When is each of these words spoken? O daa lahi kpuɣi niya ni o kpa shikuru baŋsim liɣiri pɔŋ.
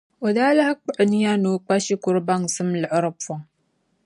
O 0.25 0.27
daa 0.35 0.53
lahi 0.57 0.73
kpuɣi 0.81 1.03
niya 1.11 1.31
ni 1.41 1.47
o 1.53 1.57
kpa 1.65 1.75
shikuru 1.85 2.19
baŋsim 2.27 2.69
liɣiri 2.81 3.11
pɔŋ. 3.21 3.39